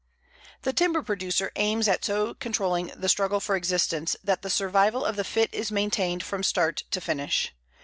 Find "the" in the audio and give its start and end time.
0.63-0.73, 2.95-3.07, 4.41-4.49, 5.15-5.23